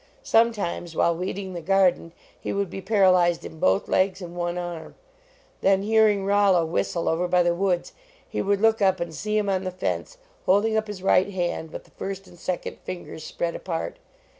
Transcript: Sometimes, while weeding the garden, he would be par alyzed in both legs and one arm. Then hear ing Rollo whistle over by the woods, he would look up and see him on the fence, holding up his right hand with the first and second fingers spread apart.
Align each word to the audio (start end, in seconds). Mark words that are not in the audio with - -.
Sometimes, 0.23 0.95
while 0.95 1.15
weeding 1.15 1.53
the 1.53 1.61
garden, 1.61 2.11
he 2.39 2.51
would 2.51 2.71
be 2.71 2.81
par 2.81 3.03
alyzed 3.03 3.45
in 3.45 3.59
both 3.59 3.87
legs 3.87 4.19
and 4.19 4.35
one 4.35 4.57
arm. 4.57 4.95
Then 5.61 5.83
hear 5.83 6.07
ing 6.09 6.25
Rollo 6.25 6.65
whistle 6.65 7.07
over 7.07 7.27
by 7.27 7.43
the 7.43 7.53
woods, 7.53 7.93
he 8.27 8.41
would 8.41 8.61
look 8.61 8.81
up 8.81 8.99
and 8.99 9.13
see 9.13 9.37
him 9.37 9.47
on 9.47 9.63
the 9.63 9.69
fence, 9.69 10.17
holding 10.47 10.75
up 10.75 10.87
his 10.87 11.03
right 11.03 11.29
hand 11.29 11.69
with 11.71 11.83
the 11.83 11.91
first 11.91 12.25
and 12.25 12.39
second 12.39 12.79
fingers 12.79 13.23
spread 13.23 13.53
apart. 13.55 13.97